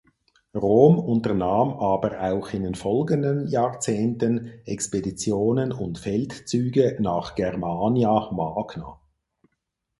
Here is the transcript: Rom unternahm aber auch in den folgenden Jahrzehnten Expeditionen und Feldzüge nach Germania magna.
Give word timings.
Rom 0.55 0.97
unternahm 0.97 1.73
aber 1.73 2.23
auch 2.33 2.49
in 2.53 2.63
den 2.63 2.73
folgenden 2.73 3.47
Jahrzehnten 3.47 4.51
Expeditionen 4.65 5.71
und 5.71 5.99
Feldzüge 5.99 6.97
nach 6.99 7.35
Germania 7.35 8.31
magna. 8.31 8.99